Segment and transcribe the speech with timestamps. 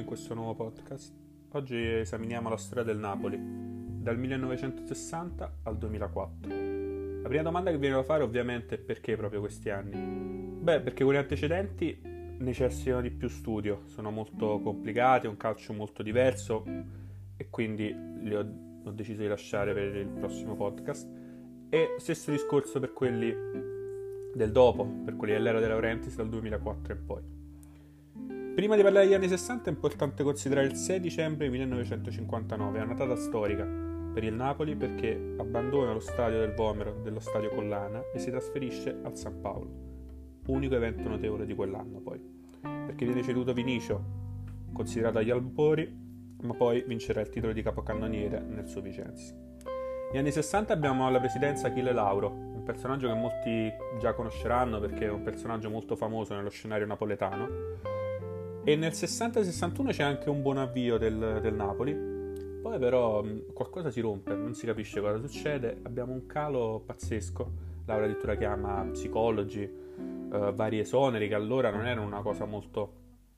[0.00, 1.14] in questo nuovo podcast.
[1.50, 6.50] Oggi esaminiamo la storia del Napoli, dal 1960 al 2004.
[7.22, 10.58] La prima domanda che viene da fare ovviamente è perché proprio questi anni?
[10.60, 12.00] Beh, perché quelli antecedenti
[12.38, 16.64] necessitano di più studio, sono molto complicati, è un calcio molto diverso
[17.36, 18.46] e quindi li ho,
[18.84, 21.08] ho deciso di lasciare per il prossimo podcast.
[21.68, 23.34] E stesso discorso per quelli
[24.34, 27.39] del dopo, per quelli dell'era De Laurentiis dal 2004 e poi.
[28.54, 32.94] Prima di parlare degli anni 60 è importante considerare il 6 dicembre 1959, è una
[32.94, 38.18] data storica per il Napoli perché abbandona lo stadio del Vomero, dello stadio Collana e
[38.18, 39.70] si trasferisce al San Paolo,
[40.46, 42.20] unico evento notevole di quell'anno poi,
[42.60, 44.02] perché viene ceduto Vinicio,
[44.72, 45.88] considerato agli albori,
[46.42, 49.32] ma poi vincerà il titolo di capocannoniere nel suo Vicenza.
[50.10, 55.06] Negli anni 60 abbiamo alla presidenza Achille Lauro, un personaggio che molti già conosceranno perché
[55.06, 57.99] è un personaggio molto famoso nello scenario napoletano
[58.62, 61.94] e nel 60-61 c'è anche un buon avvio del, del Napoli.
[62.60, 65.78] Poi però qualcosa si rompe, non si capisce cosa succede.
[65.82, 67.68] Abbiamo un calo pazzesco.
[67.86, 72.92] Laura addirittura chiama psicologi, eh, vari esoneri, che allora non erano una cosa molto,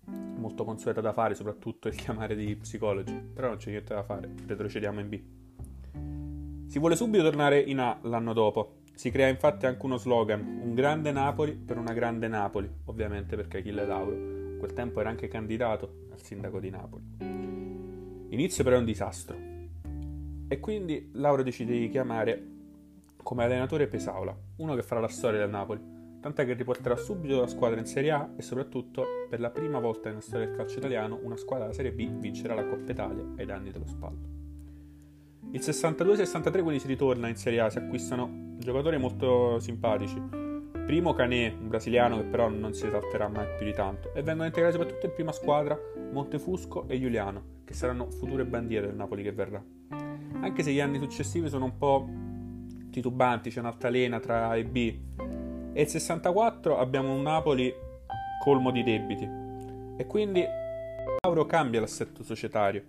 [0.06, 3.14] molto consueta da fare, soprattutto il chiamare degli psicologi.
[3.14, 5.20] Però non c'è niente da fare, retrocediamo in B.
[6.66, 8.80] Si vuole subito tornare in A l'anno dopo.
[8.92, 13.58] Si crea infatti anche uno slogan, un grande Napoli per una grande Napoli, ovviamente perché
[13.58, 14.31] Achille Lauro
[14.62, 17.02] quel tempo era anche candidato al sindaco di Napoli.
[18.28, 19.36] Inizio però è un disastro
[20.46, 22.50] e quindi Lauro decide di chiamare
[23.16, 25.80] come allenatore Pesaula, uno che farà la storia del Napoli,
[26.20, 30.10] tant'è che riporterà subito la squadra in Serie A e soprattutto per la prima volta
[30.10, 33.46] nella storia del calcio italiano una squadra della Serie B vincerà la Coppa Italia ai
[33.46, 34.30] danni dello Spallo.
[35.50, 40.41] Il 62-63 quindi si ritorna in Serie A, si acquistano giocatori molto simpatici,
[40.84, 44.46] Primo Canè, un brasiliano che però non si esalterà mai più di tanto, e vengono
[44.46, 45.78] integrati soprattutto in prima squadra
[46.10, 49.62] Montefusco e Giuliano, che saranno future bandiere del Napoli che verrà.
[50.40, 52.08] Anche se gli anni successivi sono un po'
[52.90, 54.94] titubanti, c'è un'altalena tra A e B.
[55.72, 57.72] E il 64 abbiamo un Napoli
[58.42, 59.26] colmo di debiti.
[59.96, 60.44] E quindi
[61.22, 62.82] Lauro cambia l'assetto societario.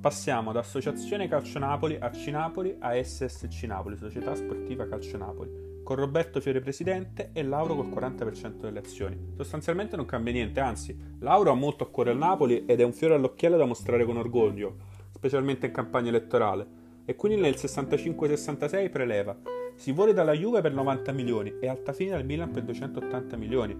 [0.00, 5.94] Passiamo da Associazione Calcio Napoli a Cinapoli a SSC Napoli, Società Sportiva Calcio Napoli con
[5.94, 9.34] Roberto Fiore presidente e Lauro col 40% delle azioni.
[9.36, 12.92] Sostanzialmente non cambia niente, anzi, Lauro ha molto a cuore il Napoli ed è un
[12.92, 14.78] fiore all'occhiello da mostrare con orgoglio,
[15.12, 16.66] specialmente in campagna elettorale.
[17.04, 19.38] E quindi nel 65-66 preleva.
[19.76, 23.72] Si vuole dalla Juve per 90 milioni e Altafine al Milan per 280 milioni.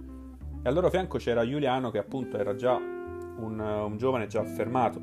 [0.63, 5.01] E al loro fianco c'era Giuliano che appunto era già un, un giovane già affermato.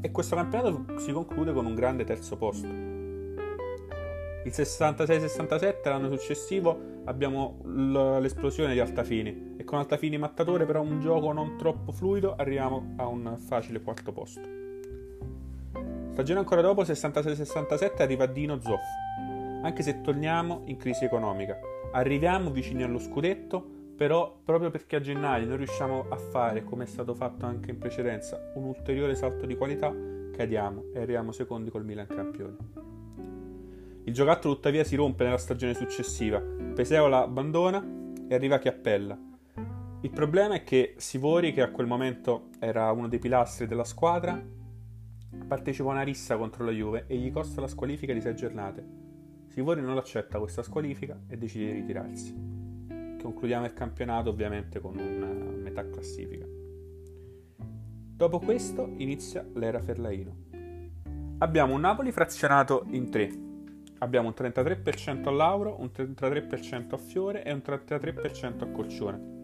[0.00, 2.87] E questo campionato si conclude con un grande terzo posto.
[4.48, 7.60] Il 66-67, l'anno successivo, abbiamo
[8.18, 13.06] l'esplosione di Altafini e con Altafini mattatore però un gioco non troppo fluido arriviamo a
[13.06, 14.40] un facile quarto posto.
[16.12, 18.80] Stagione ancora dopo, 66-67, arriva Dino Zoff,
[19.64, 21.58] anche se torniamo in crisi economica.
[21.92, 23.62] Arriviamo vicini allo scudetto,
[23.98, 27.76] però proprio perché a gennaio non riusciamo a fare, come è stato fatto anche in
[27.76, 29.94] precedenza, un ulteriore salto di qualità,
[30.34, 32.97] cadiamo e arriviamo secondi col Milan campione.
[34.08, 37.86] Il giocattolo tuttavia si rompe nella stagione successiva, Peseola abbandona
[38.26, 39.18] e arriva Chiappella.
[40.00, 44.42] Il problema è che Sivori, che a quel momento era uno dei pilastri della squadra,
[45.46, 48.82] partecipa a una rissa contro la Juve e gli costa la squalifica di sei giornate.
[49.48, 52.34] Sivori non accetta questa squalifica e decide di ritirarsi.
[53.20, 56.46] Concludiamo il campionato ovviamente con una metà classifica.
[57.58, 60.46] Dopo questo inizia l'era Ferlaino.
[61.40, 63.46] Abbiamo un Napoli frazionato in tre,
[63.98, 69.36] abbiamo un 33% a Lauro, un 33% a Fiore e un 33% a Colcione.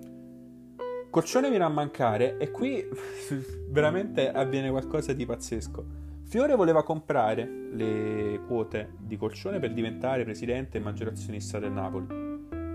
[1.10, 2.84] Colcione viene a mancare e qui
[3.70, 6.03] veramente avviene qualcosa di pazzesco.
[6.25, 12.06] Fiore voleva comprare le quote di Colcione per diventare presidente e maggior azionista del Napoli.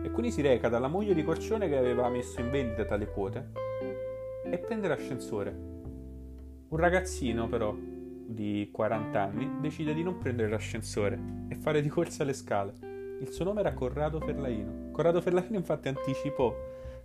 [0.03, 3.51] E quindi si reca dalla moglie di Colcione che aveva messo in vendita tali quote
[4.43, 5.51] e prende l'ascensore.
[6.69, 7.75] Un ragazzino però
[8.29, 12.73] di 40 anni, decide di non prendere l'ascensore e fare di corsa le scale.
[13.19, 14.91] Il suo nome era Corrado Ferlaino.
[14.91, 16.53] Corrado Ferlaino infatti anticipò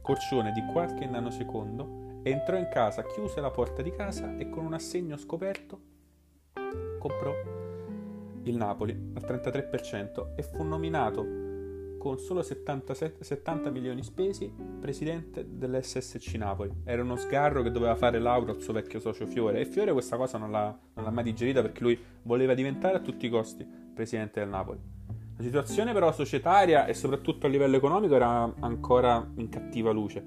[0.01, 4.75] Corcione di qualche nanosecondo, entrò in casa, chiuse la porta di casa e con un
[4.75, 5.93] assegno scoperto
[7.05, 7.35] comprò
[8.45, 11.44] il Napoli al 33% e fu nominato
[12.05, 16.71] con solo 77, 70 milioni spesi, presidente dell'SSC Napoli.
[16.85, 20.19] Era uno sgarro che doveva fare Lauro al suo vecchio socio Fiore e Fiore questa
[20.19, 23.67] cosa non l'ha, non l'ha mai digerita perché lui voleva diventare a tutti i costi
[23.95, 24.79] presidente del Napoli.
[25.39, 30.19] La situazione però societaria e soprattutto a livello economico era ancora in cattiva luce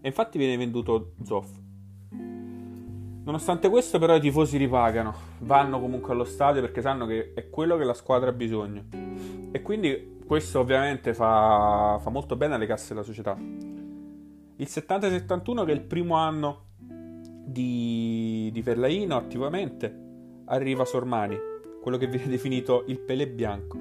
[0.00, 1.48] e infatti viene venduto Zoff.
[3.24, 7.78] Nonostante questo, però, i tifosi ripagano, vanno comunque allo stadio perché sanno che è quello
[7.78, 8.84] che la squadra ha bisogno.
[9.50, 13.34] E quindi questo ovviamente fa, fa molto bene alle casse della società.
[13.36, 20.02] Il 70-71, che è il primo anno di, di Ferlaino attivamente,
[20.46, 21.38] arriva Sormani,
[21.80, 23.78] quello che viene definito il Pelé bianco.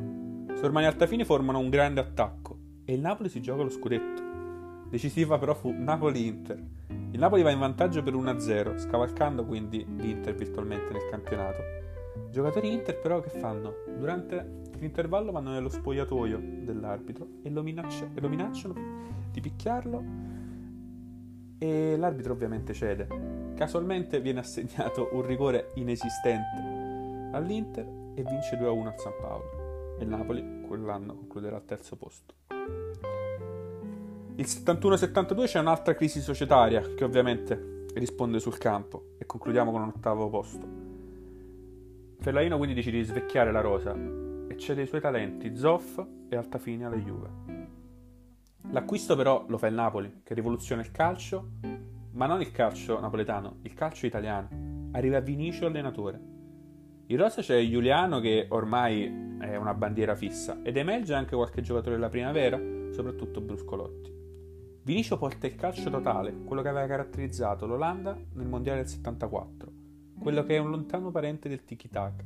[0.55, 4.22] Sormani e Altafini formano un grande attacco e il Napoli si gioca lo scudetto.
[4.93, 6.63] Decisiva però fu Napoli-Inter.
[7.09, 11.61] Il Napoli va in vantaggio per 1-0, scavalcando quindi l'Inter virtualmente nel campionato.
[12.27, 13.73] I giocatori Inter però che fanno?
[13.97, 18.75] Durante l'intervallo vanno nello spogliatoio dell'arbitro e lo, minaccia- e lo minacciano
[19.31, 20.03] di picchiarlo
[21.57, 23.07] e l'arbitro ovviamente cede.
[23.55, 29.97] Casualmente viene assegnato un rigore inesistente all'Inter e vince 2-1 al San Paolo.
[29.97, 32.35] E il Napoli quell'anno concluderà al terzo posto.
[34.35, 39.89] Il 71-72 c'è un'altra crisi societaria che ovviamente risponde sul campo e concludiamo con un
[39.89, 40.67] ottavo posto.
[42.17, 43.95] Fellaino quindi decide di svecchiare la rosa
[44.47, 47.29] e cede i suoi talenti Zoff e Altafini alla Juve.
[48.71, 51.49] L'acquisto però lo fa il Napoli, che rivoluziona il calcio,
[52.13, 54.89] ma non il calcio napoletano, il calcio italiano.
[54.93, 56.19] Arriva Vinicio allenatore.
[57.05, 61.97] In rosa c'è Giuliano che ormai è una bandiera fissa ed emerge anche qualche giocatore
[61.97, 62.59] della primavera,
[62.91, 64.22] soprattutto Bruscolotti.
[64.85, 69.71] Vinicio porta il calcio totale, quello che aveva caratterizzato l'Olanda nel Mondiale del 74,
[70.19, 72.21] quello che è un lontano parente del tiki-taka.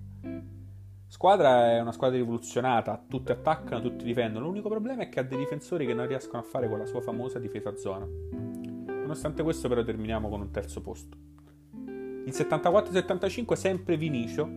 [1.05, 5.37] Squadra è una squadra rivoluzionata, tutti attaccano, tutti difendono, l'unico problema è che ha dei
[5.37, 8.07] difensori che non riescono a fare quella sua famosa difesa zona.
[8.07, 11.15] Nonostante questo però terminiamo con un terzo posto.
[11.85, 14.49] Il 74-75 sempre Vinicio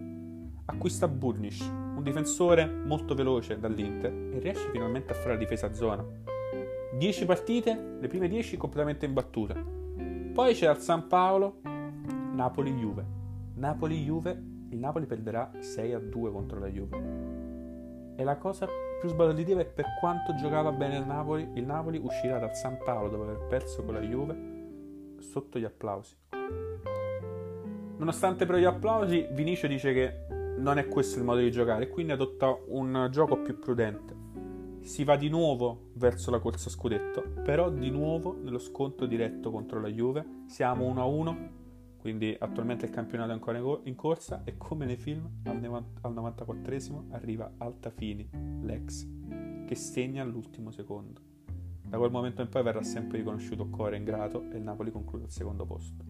[0.65, 6.30] acquista Burnish, un difensore molto veloce dall'Inter e riesce finalmente a fare la difesa zona
[6.93, 9.55] 10 partite, le prime 10 completamente imbattute.
[10.35, 13.05] Poi c'è al San Paolo Napoli-Juve.
[13.55, 18.15] Napoli-Juve, il Napoli perderà 6 a 2 contro la Juve.
[18.17, 18.67] E la cosa
[18.99, 23.09] più sbalorditiva è per quanto giocava bene il Napoli, il Napoli uscirà dal San Paolo
[23.09, 26.17] dopo aver perso con la Juve sotto gli applausi.
[27.99, 30.27] Nonostante però gli applausi, Vinicio dice che
[30.59, 34.20] non è questo il modo di giocare quindi adotta un gioco più prudente
[34.81, 39.81] si va di nuovo verso la corsa scudetto, però di nuovo nello scontro diretto contro
[39.81, 40.45] la Juve.
[40.47, 41.49] Siamo 1-1,
[41.99, 47.11] quindi attualmente il campionato è ancora in corsa e come nei film al, al 94esimo
[47.11, 48.29] arriva Altafini,
[48.63, 49.07] l'ex,
[49.67, 51.21] che segna all'ultimo secondo.
[51.83, 55.31] Da quel momento in poi verrà sempre riconosciuto cuore ingrato e il Napoli conclude al
[55.31, 56.05] secondo posto.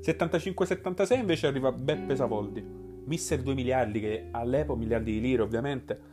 [0.00, 2.62] 75-76 invece arriva Beppe Savoldi,
[3.04, 6.12] mister 2 miliardi che all'epoca miliardi di lire ovviamente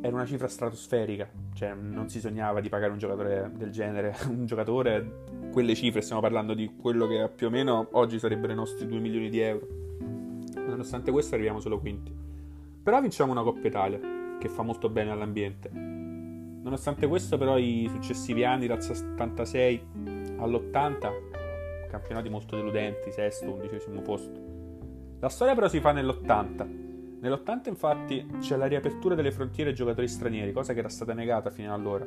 [0.00, 4.46] era una cifra stratosferica, cioè non si sognava di pagare un giocatore del genere, un
[4.46, 8.86] giocatore, quelle cifre, stiamo parlando di quello che più o meno oggi sarebbero i nostri
[8.86, 9.66] 2 milioni di euro.
[10.54, 12.12] Nonostante questo arriviamo solo quinti.
[12.82, 14.00] Però vinciamo una Coppa Italia,
[14.38, 15.68] che fa molto bene all'ambiente.
[15.68, 19.86] Nonostante questo però i successivi anni, dal 76
[20.38, 24.48] all'80, campionati molto deludenti, sesto, undicesimo posto.
[25.18, 26.89] La storia però si fa nell'80
[27.20, 31.50] Nell'80 infatti c'è la riapertura delle frontiere ai giocatori stranieri, cosa che era stata negata
[31.50, 32.06] fino allora.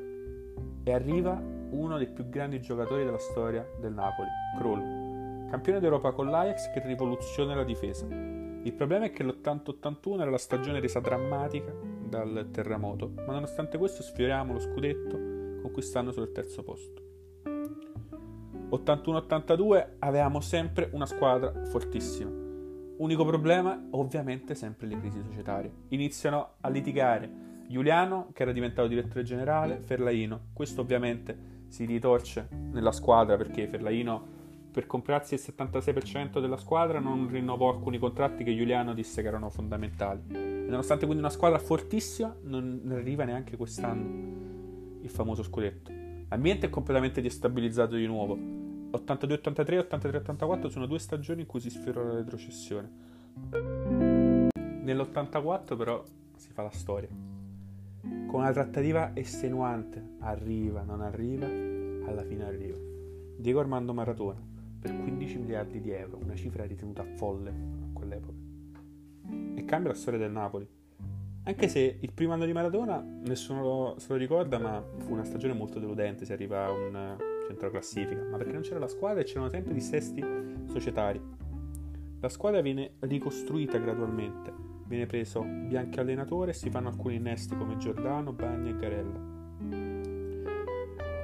[0.85, 1.39] E arriva
[1.69, 4.27] uno dei più grandi giocatori della storia del Napoli,
[4.57, 8.07] Kroll, campione d'Europa con l'Ajax che rivoluziona la difesa.
[8.07, 11.71] Il problema è che l'80-81 era la stagione resa drammatica
[12.03, 17.01] dal terremoto, ma nonostante questo sfioriamo lo scudetto conquistando solo il terzo posto.
[18.71, 22.42] 81-82 avevamo sempre una squadra fortissima
[22.97, 25.71] Unico problema, ovviamente, sempre le crisi societarie.
[25.89, 27.29] Iniziano a litigare
[27.67, 30.47] Giuliano, che era diventato direttore generale, Ferlaino.
[30.53, 37.27] Questo ovviamente si ritorce nella squadra perché Ferlaino, per comprarsi il 76% della squadra, non
[37.29, 40.21] rinnovò alcuni contratti che Giuliano disse che erano fondamentali.
[40.29, 45.91] E nonostante quindi una squadra fortissima, non arriva neanche quest'anno il famoso scudetto.
[46.29, 48.62] L'ambiente è completamente destabilizzato di nuovo
[48.93, 52.89] 82-83 83-84 sono due stagioni in cui si sfiora la retrocessione.
[54.83, 56.03] Nell'84 però
[56.35, 57.09] si fa la storia.
[57.09, 62.77] Con una trattativa estenuante, arriva, non arriva, alla fine arriva.
[63.37, 64.41] Diego Armando Maratona
[64.79, 68.37] per 15 miliardi di euro, una cifra ritenuta folle a quell'epoca.
[69.55, 70.67] E cambia la storia del Napoli.
[71.45, 75.53] Anche se il primo anno di Maradona nessuno se lo ricorda, ma fu una stagione
[75.53, 79.23] molto deludente, si arriva a un centro classifica, ma perché non c'era la squadra e
[79.25, 80.23] c'erano sempre dissesti
[80.67, 81.21] societari.
[82.19, 84.53] La squadra viene ricostruita gradualmente,
[84.85, 89.31] viene preso Bianchi allenatore e si fanno alcuni innesti come Giordano, Bagni e Garella.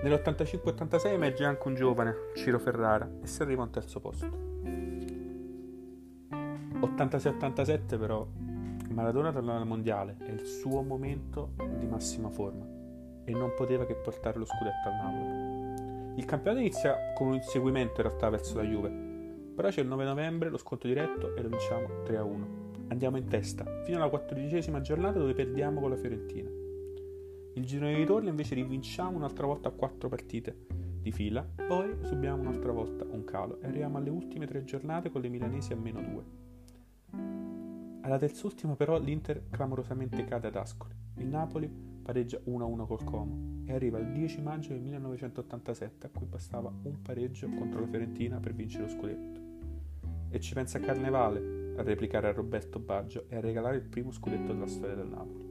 [0.01, 4.27] Nell'85-86 emerge anche un giovane, Ciro Ferrara, e si arriva a un terzo posto.
[6.29, 8.25] Nell'86-87 però
[8.91, 12.65] Maradona tornò al mondiale, è il suo momento di massima forma
[13.23, 15.48] e non poteva che portare lo scudetto al Napoli.
[16.19, 18.89] Il campionato inizia con un inseguimento in realtà verso la Juve,
[19.55, 22.89] però c'è il 9 novembre lo sconto diretto e lo vinciamo 3-1.
[22.89, 26.49] Andiamo in testa, fino alla quattordicesima giornata dove perdiamo con la Fiorentina.
[27.53, 30.65] Il giro di ritorno invece rivinciamo un'altra volta a quattro partite
[30.99, 35.21] di fila, poi subiamo un'altra volta un calo e arriviamo alle ultime tre giornate con
[35.21, 36.23] le milanesi a meno due.
[38.01, 40.93] Alla terz'ultima però l'Inter clamorosamente cade ad Ascoli.
[41.15, 43.61] Il Napoli pareggia 1-1 col Como.
[43.65, 48.39] E arriva il 10 maggio del 1987 a cui bastava un pareggio contro la Fiorentina
[48.39, 49.39] per vincere lo scudetto.
[50.31, 54.53] E ci pensa Carnevale a replicare a Roberto Baggio e a regalare il primo scudetto
[54.53, 55.47] della storia del Napoli.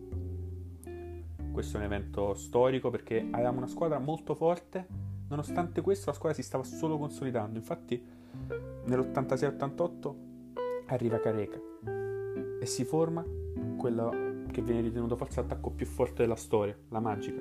[1.53, 4.87] Questo è un evento storico perché avevamo una squadra molto forte,
[5.29, 8.05] nonostante questo la squadra si stava solo consolidando, infatti
[8.85, 10.15] nell'86-88
[10.87, 11.61] arriva Careca
[12.61, 13.25] e si forma
[13.77, 17.41] quello che viene ritenuto forse l'attacco più forte della storia, la magica,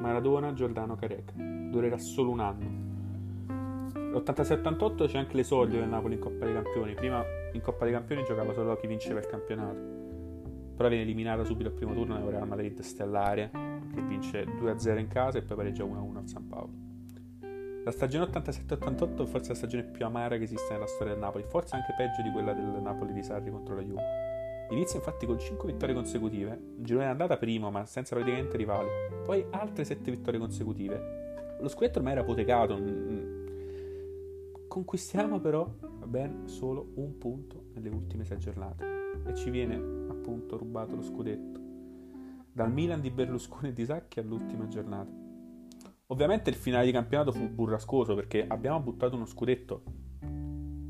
[0.00, 2.94] Maradona Giordano Careca, durerà solo un anno.
[4.12, 8.24] L'86-88 c'è anche l'esordio del Napoli in Coppa dei Campioni, prima in Coppa dei Campioni
[8.24, 9.96] giocava solo chi vinceva il campionato
[10.76, 13.50] però viene eliminata subito al primo turno nel Real Madrid stellare
[13.94, 16.84] che vince 2-0 in casa e poi pareggia 1-1 al San Paolo.
[17.82, 21.44] La stagione 87-88 è forse la stagione più amara che esiste nella storia del Napoli,
[21.48, 24.25] forse anche peggio di quella del Napoli di Sarri contro la Juve.
[24.70, 28.88] Inizia infatti con 5 vittorie consecutive, girone andata primo ma senza praticamente rivali,
[29.24, 31.56] poi altre 7 vittorie consecutive.
[31.60, 32.78] Lo scudetto ormai era apotecato,
[34.66, 35.72] conquistiamo però
[36.04, 38.84] ben solo un punto nelle ultime 6 giornate
[39.24, 39.76] e ci viene
[40.08, 41.60] appunto rubato lo scudetto.
[42.52, 45.10] Dal Milan di Berlusconi e di Sacchi all'ultima giornata.
[46.08, 49.82] Ovviamente il finale di campionato fu burrascoso perché abbiamo buttato uno scudetto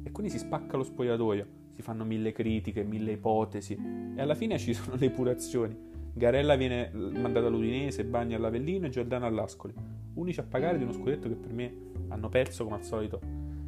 [0.02, 3.78] e quindi si spacca lo spogliatoio, si fanno mille critiche, mille ipotesi
[4.16, 5.76] e alla fine ci sono le epurazioni.
[6.14, 9.74] Garella viene mandato all'Udinese, Bagni all'Avellino e Giordano all'Ascoli,
[10.14, 11.74] unici a pagare di uno scudetto che per me
[12.08, 13.20] hanno perso come al solito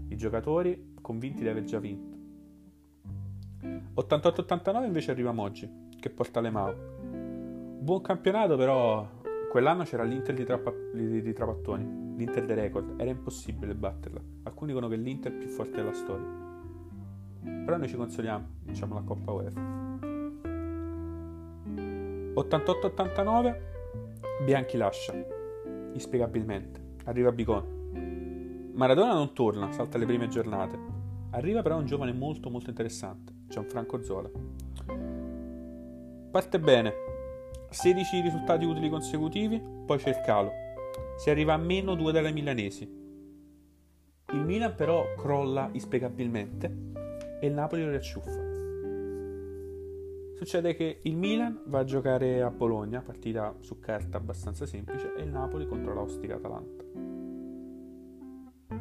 [0.08, 2.16] i giocatori convinti di aver già vinto.
[3.94, 6.74] 88-89 invece arriva Moggi, che porta le Mao.
[7.80, 9.06] Buon campionato, però
[9.50, 14.22] quell'anno c'era l'Inter di, Trappa- di, di Trapattoni, l'Inter dei record, era impossibile batterla.
[14.44, 16.47] Alcuni dicono che l'Inter è più forte della storia.
[17.68, 19.60] Però noi ci consoliamo, diciamo la Coppa UEFA.
[22.34, 23.56] 88-89,
[24.42, 25.12] Bianchi lascia,
[25.92, 26.80] inspiegabilmente.
[27.04, 28.70] Arriva Bicon.
[28.72, 30.78] Maradona non torna, salta le prime giornate.
[31.32, 34.30] Arriva però un giovane molto molto interessante, Gianfranco Zola.
[36.30, 36.92] Parte bene,
[37.68, 40.52] 16 risultati utili consecutivi, poi c'è il calo.
[41.18, 42.90] Si arriva a meno 2 dalle milanesi.
[44.32, 47.07] Il Milan però crolla inspiegabilmente
[47.40, 48.56] e il Napoli lo riacciuffa.
[50.34, 55.22] Succede che il Milan va a giocare a Bologna, partita su carta abbastanza semplice, e
[55.22, 56.84] il Napoli contro l'Austica Atalanta.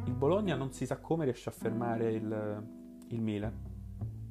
[0.06, 2.64] Il Bologna non si sa come riesce a fermare il,
[3.08, 3.76] il Milan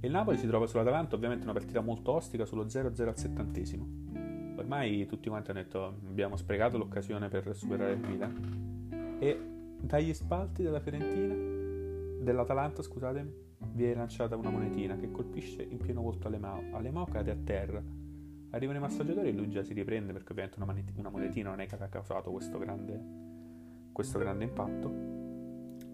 [0.01, 4.55] il Napoli si trova sull'Atalanta, ovviamente una partita molto ostica, sullo 0-0 al settantesimo.
[4.57, 9.17] Ormai tutti quanti hanno detto abbiamo sprecato l'occasione per superare il Milan.
[9.19, 9.41] E
[9.81, 11.35] dagli spalti della Fiorentina,
[12.23, 13.33] dell'Atalanta, scusatemi,
[13.77, 16.63] viene lanciata una monetina che colpisce in pieno volto Alemao.
[16.73, 17.83] Alemao cade a terra.
[18.51, 21.61] Arrivano i massaggiatori e lui già si riprende perché ovviamente una, maneti- una monetina non
[21.61, 23.01] è che ha causato questo grande,
[23.93, 24.89] questo grande impatto.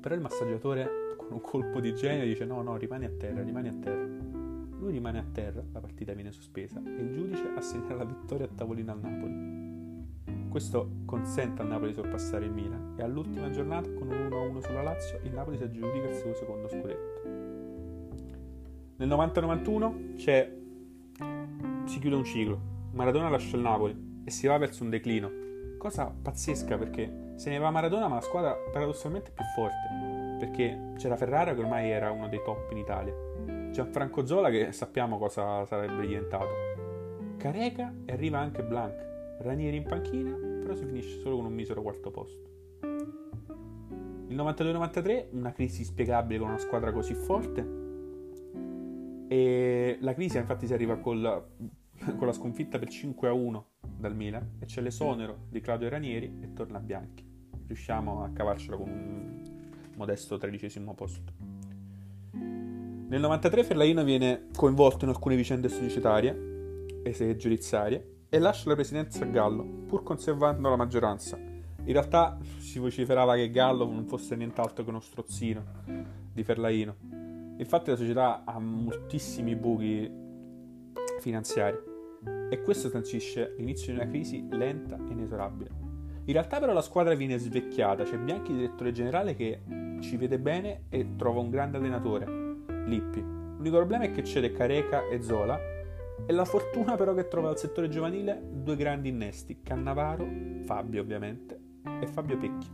[0.00, 3.74] Però il massaggiatore un colpo di genio dice no, no, rimani a terra, rimani a
[3.80, 4.06] terra.
[4.78, 8.48] Lui rimane a terra, la partita viene sospesa e il giudice assegna la vittoria a
[8.54, 10.48] tavolino al Napoli.
[10.48, 14.82] Questo consente al Napoli di sorpassare il Milan e all'ultima giornata, con un 1-1 sulla
[14.82, 17.12] Lazio, il Napoli si aggiudica il suo secondo scudetto.
[18.96, 20.52] Nel 90-91 c'è...
[21.84, 22.61] si chiude un ciclo.
[22.92, 25.30] Maradona lascia il Napoli e si va verso un declino.
[25.78, 31.16] Cosa pazzesca perché se ne va Maradona ma la squadra paradossalmente più forte perché c'era
[31.16, 33.14] Ferrara che ormai era uno dei top in Italia,
[33.70, 36.49] Gianfranco Zola che sappiamo cosa sarebbe diventato,
[37.37, 38.94] Careca e arriva anche Blanc,
[39.38, 42.50] Ranieri in panchina, però si finisce solo con un misero quarto posto.
[44.26, 47.62] Il 92-93, una crisi spiegabile con una squadra così forte,
[49.32, 51.46] e la crisi infatti si arriva col,
[52.18, 53.62] con la sconfitta per 5-1
[53.96, 57.24] dal Milan e c'è l'esonero di Claudio Ranieri e torna Bianchi.
[57.66, 59.42] Riusciamo a cavarcela con un
[59.96, 61.32] modesto tredicesimo posto.
[62.32, 69.24] Nel 93 Ferlaino viene coinvolto in alcune vicende societarie e giudiziarie e lascia la presidenza
[69.24, 71.38] a Gallo, pur conservando la maggioranza.
[71.38, 75.64] In realtà si vociferava che Gallo non fosse nient'altro che uno strozzino
[76.34, 77.12] di Ferlaino
[77.56, 80.11] Infatti la società ha moltissimi buchi
[81.21, 81.76] finanziari
[82.50, 85.71] e questo sancisce l'inizio di una crisi lenta e inesorabile.
[86.25, 89.62] In realtà però la squadra viene svecchiata, c'è Bianchi direttore generale che
[90.00, 92.26] ci vede bene e trova un grande allenatore,
[92.87, 93.21] Lippi.
[93.21, 95.59] L'unico problema è che cede Careca e Zola
[96.25, 100.28] e la fortuna però che trova al settore giovanile due grandi innesti, Cannavaro,
[100.64, 101.61] Fabio ovviamente,
[102.00, 102.68] e Fabio Pecchi.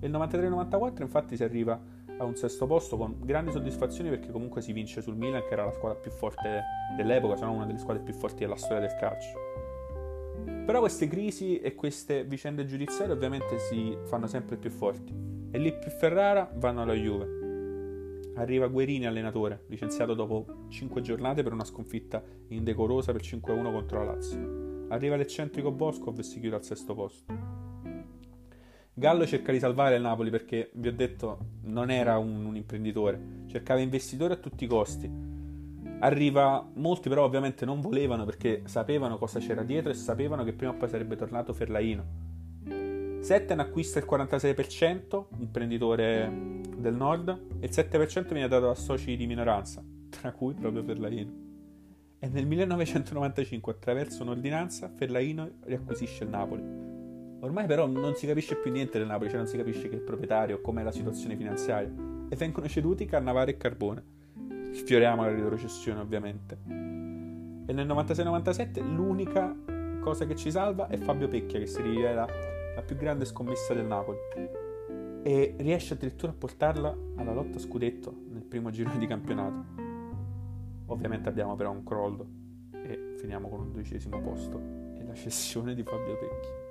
[0.00, 1.80] Nel 93-94 infatti si arriva
[2.18, 5.64] a un sesto posto con grandi soddisfazioni perché comunque si vince sul Milan che era
[5.64, 6.62] la squadra più forte
[6.96, 9.38] dell'epoca, se non una delle squadre più forti della storia del calcio.
[10.64, 15.14] Però queste crisi e queste vicende giudiziarie ovviamente si fanno sempre più forti
[15.50, 18.34] e lì più Ferrara vanno alla Juve.
[18.34, 24.12] Arriva Guerini allenatore, licenziato dopo 5 giornate per una sconfitta indecorosa per 5-1 contro la
[24.12, 24.86] Lazio.
[24.88, 27.65] Arriva l'eccentrico Boscov e si chiude al sesto posto.
[28.98, 33.44] Gallo cerca di salvare il Napoli perché, vi ho detto, non era un, un imprenditore,
[33.46, 35.06] cercava investitori a tutti i costi.
[35.98, 40.72] Arriva, molti però ovviamente non volevano perché sapevano cosa c'era dietro e sapevano che prima
[40.72, 42.04] o poi sarebbe tornato Ferlaino.
[43.20, 47.28] Setten acquista il 46%, imprenditore del nord,
[47.60, 51.32] e il 7% viene dato a soci di minoranza, tra cui proprio Ferlaino.
[52.18, 56.85] E nel 1995, attraverso un'ordinanza, Ferlaino riacquisisce il Napoli
[57.46, 60.00] Ormai però non si capisce più niente del Napoli, cioè non si capisce che il
[60.00, 61.88] proprietario, com'è la situazione finanziaria.
[62.28, 64.02] E vengono ceduti Cannavaro e Carbone.
[64.72, 66.58] Sfioriamo la retrocessione ovviamente.
[66.66, 69.54] E nel 96-97 l'unica
[70.00, 72.26] cosa che ci salva è Fabio Pecchia che si rivela
[72.74, 74.18] la più grande scommessa del Napoli.
[75.22, 79.64] E riesce addirittura a portarla alla lotta scudetto nel primo giro di campionato.
[80.86, 82.26] Ovviamente abbiamo però un crollo
[82.72, 84.60] e finiamo con un dodicesimo posto
[84.98, 86.65] e la cessione di Fabio Pecchi.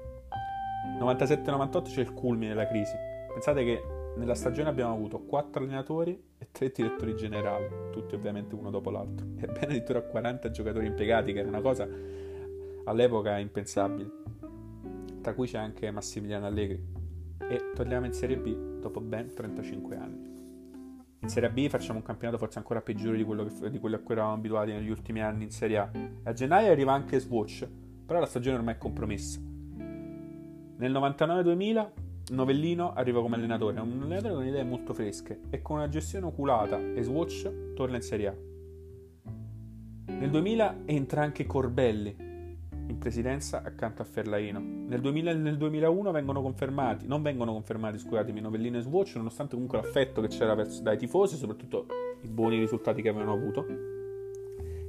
[0.99, 2.95] 97-98 c'è il culmine della crisi.
[3.31, 3.83] Pensate che
[4.15, 9.25] nella stagione abbiamo avuto 4 allenatori e 3 direttori generali, tutti ovviamente uno dopo l'altro,
[9.37, 11.87] e ben addirittura 40 giocatori impiegati, che era una cosa
[12.85, 14.09] all'epoca impensabile.
[15.21, 16.81] Tra cui c'è anche Massimiliano Allegri.
[17.50, 20.33] E torniamo in Serie B dopo ben 35 anni.
[21.19, 24.00] In Serie B facciamo un campionato forse ancora peggiore di quello, che, di quello a
[24.00, 25.91] cui eravamo abituati negli ultimi anni in Serie A.
[26.24, 27.67] A gennaio arriva anche Swatch,
[28.05, 29.39] però la stagione ormai è compromessa.
[30.77, 31.92] Nel 99-2000
[32.31, 36.79] Novellino arriva come allenatore, un allenatore con idee molto fresche e con una gestione oculata
[36.79, 38.35] e Swatch torna in Serie A.
[40.11, 42.16] Nel 2000 entra anche Corbelli
[42.88, 44.59] in presidenza accanto a Ferlaino.
[44.59, 49.53] Nel 2000 e nel 2001 vengono confermati, non vengono confermati, scusatemi, Novellino e Swatch, nonostante
[49.53, 51.85] comunque l'affetto che c'era verso, dai tifosi, soprattutto
[52.22, 53.66] i buoni risultati che avevano avuto.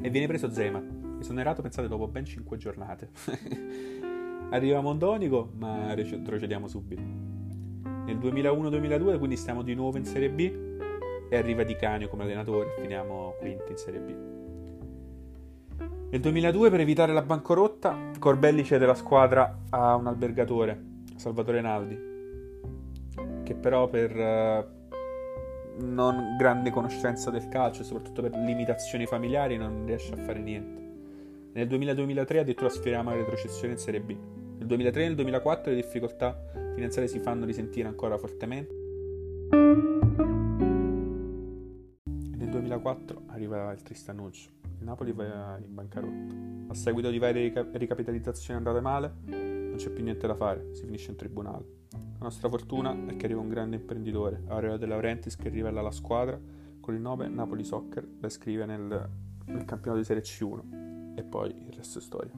[0.00, 3.10] E viene preso Zeman, esonerato pensate dopo ben 5 giornate.
[4.50, 7.02] Arriva Mondonico, ma retrocediamo subito.
[7.02, 10.64] Nel 2001-2002, quindi stiamo di nuovo in Serie B,
[11.28, 14.14] e arriva Di Canio come allenatore, finiamo quinti in Serie B.
[16.10, 20.80] Nel 2002, per evitare la bancarotta, Corbelli cede la squadra a un albergatore,
[21.16, 21.98] Salvatore Naldi,
[23.42, 29.84] che però per uh, non grande conoscenza del calcio e soprattutto per limitazioni familiari non
[29.84, 30.85] riesce a fare niente.
[31.56, 34.14] Nel 2000-2003 addirittura sfioriamo la retrocessione in Serie B.
[34.58, 36.38] Nel 2003 e nel 2004 le difficoltà
[36.74, 38.74] finanziarie si fanno risentire ancora fortemente.
[42.36, 44.50] Nel 2004 arriva il Tristanuccio.
[44.78, 46.34] Il Napoli va in bancarotta.
[46.68, 51.10] A seguito di varie ricapitalizzazioni andate male, non c'è più niente da fare, si finisce
[51.10, 51.64] in tribunale.
[51.90, 55.90] La nostra fortuna è che arriva un grande imprenditore, Aurelio De Laurentiis, che rivela la
[55.90, 56.38] squadra
[56.80, 59.08] con il nome Napoli Soccer, la scrive nel,
[59.46, 60.84] nel campionato di Serie C1
[61.16, 62.32] e poi il resto è storia.